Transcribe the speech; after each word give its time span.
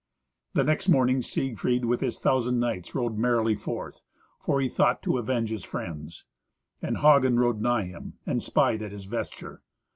The 0.55 0.63
next 0.63 0.89
morning 0.89 1.21
Siegfried, 1.21 1.85
with 1.85 2.01
his 2.01 2.17
thousand 2.17 2.59
knights, 2.59 2.95
rode 2.95 3.19
merrily 3.19 3.53
forth; 3.53 4.01
for 4.39 4.59
he 4.59 4.67
thought 4.67 5.03
to 5.03 5.19
avenge 5.19 5.51
his 5.51 5.63
friends. 5.63 6.25
And 6.81 6.97
Hagen 6.97 7.39
rode 7.39 7.61
nigh 7.61 7.85
him, 7.85 8.13
and 8.25 8.41
spied 8.41 8.81
at 8.81 8.91
his 8.93 9.05
vesture. 9.05 9.61